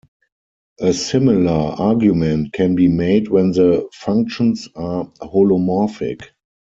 [0.79, 6.23] A similar argument can be made when the functions are holomorphic.